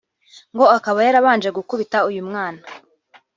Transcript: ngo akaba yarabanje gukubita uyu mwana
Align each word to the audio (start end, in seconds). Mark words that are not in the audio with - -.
ngo 0.53 0.65
akaba 0.77 0.99
yarabanje 1.07 1.49
gukubita 1.57 1.97
uyu 2.09 2.21
mwana 2.29 2.61